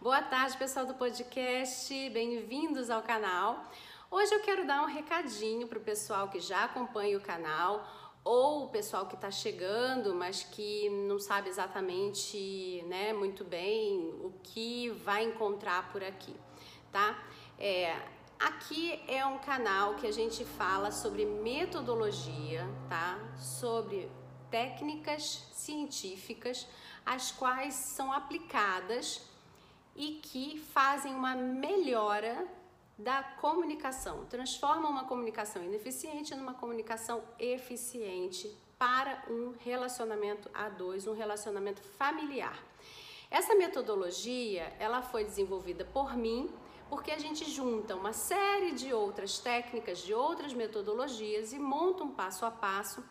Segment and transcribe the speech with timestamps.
[0.00, 3.68] Boa tarde, pessoal do podcast, bem-vindos ao canal.
[4.08, 7.84] Hoje eu quero dar um recadinho para o pessoal que já acompanha o canal
[8.22, 14.32] ou o pessoal que está chegando, mas que não sabe exatamente, né, muito bem o
[14.40, 16.36] que vai encontrar por aqui,
[16.92, 17.20] tá?
[17.58, 18.00] É,
[18.38, 23.18] aqui é um canal que a gente fala sobre metodologia, tá?
[23.36, 24.08] Sobre
[24.48, 26.68] técnicas científicas
[27.04, 29.26] as quais são aplicadas
[29.98, 32.46] e que fazem uma melhora
[32.96, 38.48] da comunicação, transformam uma comunicação ineficiente numa comunicação eficiente
[38.78, 42.56] para um relacionamento a dois, um relacionamento familiar.
[43.28, 46.48] Essa metodologia, ela foi desenvolvida por mim,
[46.88, 52.12] porque a gente junta uma série de outras técnicas, de outras metodologias e monta um
[52.12, 53.04] passo a passo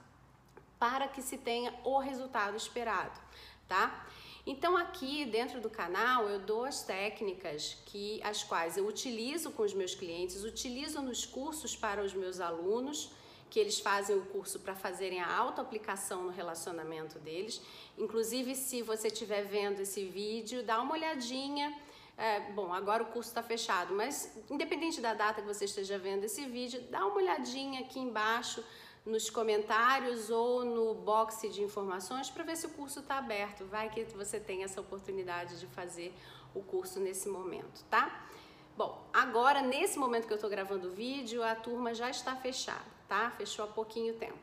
[0.79, 3.19] para que se tenha o resultado esperado,
[3.67, 4.07] tá?
[4.45, 9.63] Então aqui dentro do canal eu dou as técnicas que as quais eu utilizo com
[9.63, 13.11] os meus clientes, utilizo nos cursos para os meus alunos,
[13.49, 17.61] que eles fazem o curso para fazerem a autoaplicação no relacionamento deles.
[17.97, 21.77] Inclusive, se você estiver vendo esse vídeo, dá uma olhadinha.
[22.17, 26.23] É, bom, agora o curso está fechado, mas independente da data que você esteja vendo
[26.23, 28.63] esse vídeo, dá uma olhadinha aqui embaixo
[29.07, 33.65] nos comentários ou no box de informações para ver se o curso está aberto.
[33.65, 36.13] Vai que você tem essa oportunidade de fazer
[36.53, 38.27] o curso nesse momento, tá?
[38.75, 42.85] Bom, agora nesse momento que eu estou gravando o vídeo, a turma já está fechada,
[43.07, 43.31] tá?
[43.31, 44.37] Fechou há pouquinho tempo.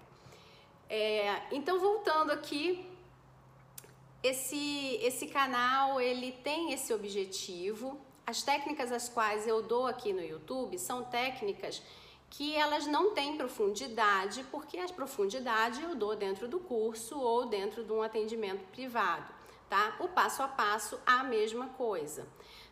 [0.89, 2.89] É, então, voltando aqui,
[4.23, 8.01] esse, esse canal ele tem esse objetivo.
[8.27, 11.83] As técnicas as quais eu dou aqui no YouTube são técnicas
[12.30, 17.84] que elas não têm profundidade, porque a profundidade eu dou dentro do curso ou dentro
[17.84, 19.33] de um atendimento privado,
[19.69, 19.97] tá?
[20.00, 22.27] O passo a passo a mesma coisa,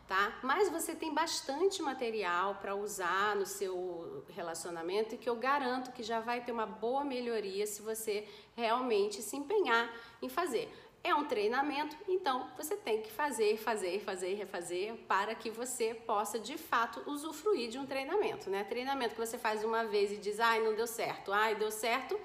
[0.08, 0.38] tá?
[0.42, 6.02] Mas você tem bastante material para usar no seu relacionamento e que eu garanto que
[6.02, 9.88] já vai ter uma boa melhoria se você realmente se empenhar
[10.20, 10.68] em fazer.
[11.04, 16.38] É um treinamento, então você tem que fazer, fazer, fazer, refazer para que você possa
[16.38, 18.62] de fato usufruir de um treinamento, né?
[18.62, 22.18] Treinamento que você faz uma vez e diz, ai, não deu certo, ai, deu certo,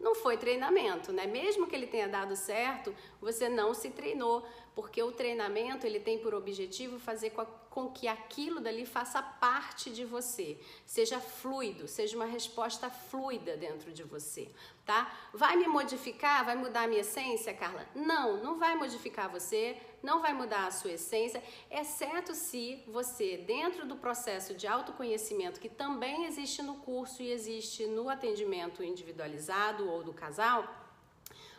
[0.00, 1.26] não foi treinamento, né?
[1.26, 2.94] Mesmo que ele tenha dado certo,
[3.26, 7.32] você não se treinou, porque o treinamento ele tem por objetivo fazer
[7.68, 13.92] com que aquilo dali faça parte de você, seja fluido, seja uma resposta fluida dentro
[13.92, 14.48] de você,
[14.84, 15.12] tá?
[15.34, 17.84] Vai me modificar, vai mudar a minha essência, Carla?
[17.96, 23.86] Não, não vai modificar você, não vai mudar a sua essência, exceto se você, dentro
[23.86, 30.04] do processo de autoconhecimento que também existe no curso e existe no atendimento individualizado ou
[30.04, 30.85] do casal,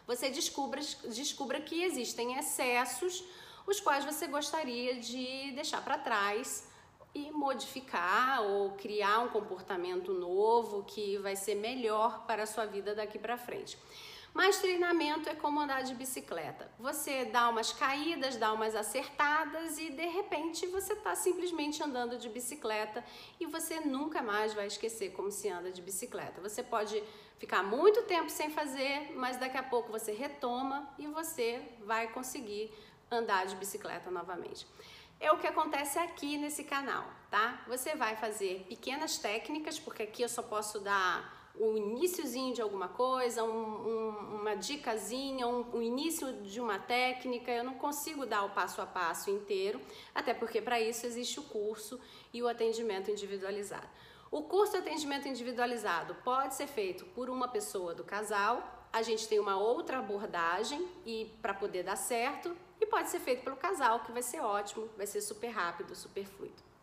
[0.07, 3.23] você descubra, descubra que existem excessos
[3.68, 6.66] os quais você gostaria de deixar para trás
[7.13, 12.95] e modificar ou criar um comportamento novo que vai ser melhor para a sua vida
[12.95, 13.78] daqui para frente.
[14.33, 16.71] Mas treinamento é como andar de bicicleta.
[16.79, 22.29] Você dá umas caídas, dá umas acertadas e de repente você está simplesmente andando de
[22.29, 23.03] bicicleta
[23.39, 26.39] e você nunca mais vai esquecer como se anda de bicicleta.
[26.41, 27.01] Você pode
[27.39, 32.71] ficar muito tempo sem fazer, mas daqui a pouco você retoma e você vai conseguir
[33.09, 34.67] andar de bicicleta novamente.
[35.19, 37.63] É o que acontece aqui nesse canal, tá?
[37.67, 42.88] Você vai fazer pequenas técnicas, porque aqui eu só posso dar o iníciozinho de alguma
[42.88, 44.09] coisa, um, um,
[44.41, 47.51] uma dicasinha, um, início de uma técnica.
[47.51, 49.81] Eu não consigo dar o passo a passo inteiro,
[50.13, 52.00] até porque para isso existe o curso
[52.34, 53.88] e o atendimento individualizado.
[54.29, 58.88] O curso de atendimento individualizado pode ser feito por uma pessoa do casal.
[58.91, 63.44] A gente tem uma outra abordagem e para poder dar certo e pode ser feito
[63.44, 66.76] pelo casal, que vai ser ótimo, vai ser super rápido, super fluido.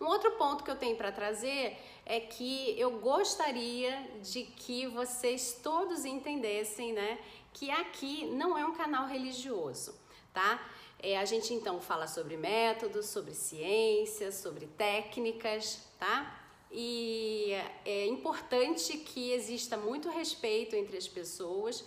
[0.00, 5.58] Um outro ponto que eu tenho para trazer é que eu gostaria de que vocês
[5.62, 7.18] todos entendessem, né,
[7.52, 9.94] que aqui não é um canal religioso,
[10.32, 10.62] tá?
[10.98, 16.42] É, a gente então fala sobre métodos, sobre ciências, sobre técnicas, tá?
[16.70, 17.52] E
[17.84, 21.84] é importante que exista muito respeito entre as pessoas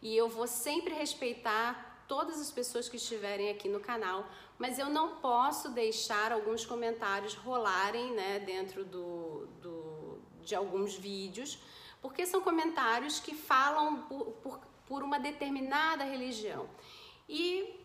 [0.00, 4.28] e eu vou sempre respeitar todas as pessoas que estiverem aqui no canal,
[4.58, 11.58] mas eu não posso deixar alguns comentários rolarem né, dentro do, do, de alguns vídeos,
[12.02, 16.68] porque são comentários que falam por, por, por uma determinada religião.
[17.26, 17.80] E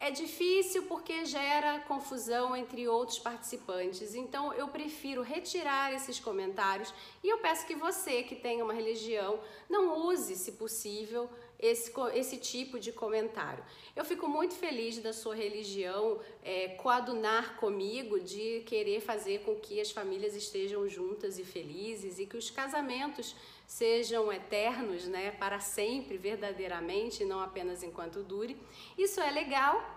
[0.00, 7.28] é difícil porque gera confusão entre outros participantes, então eu prefiro retirar esses comentários e
[7.28, 9.38] eu peço que você que tem uma religião
[9.70, 13.64] não use, se possível, esse, esse tipo de comentário.
[13.94, 19.80] Eu fico muito feliz da sua religião é, coadunar comigo de querer fazer com que
[19.80, 23.34] as famílias estejam juntas e felizes e que os casamentos
[23.66, 28.56] sejam eternos, né, para sempre, verdadeiramente, não apenas enquanto dure.
[28.96, 29.96] Isso é legal,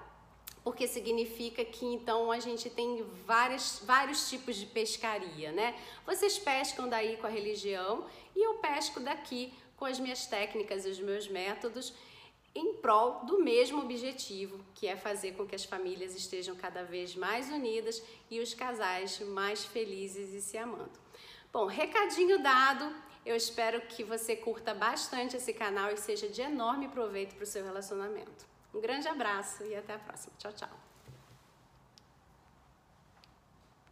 [0.63, 5.75] porque significa que então a gente tem várias, vários tipos de pescaria, né?
[6.05, 10.89] Vocês pescam daí com a religião e eu pesco daqui com as minhas técnicas e
[10.89, 11.93] os meus métodos
[12.53, 17.15] em prol do mesmo objetivo, que é fazer com que as famílias estejam cada vez
[17.15, 20.99] mais unidas e os casais mais felizes e se amando.
[21.53, 22.93] Bom, recadinho dado.
[23.25, 27.47] Eu espero que você curta bastante esse canal e seja de enorme proveito para o
[27.47, 28.45] seu relacionamento.
[28.73, 30.33] Um grande abraço e até a próxima.
[30.37, 30.88] Tchau, tchau.